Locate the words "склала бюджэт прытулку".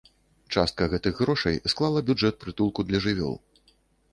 1.73-2.87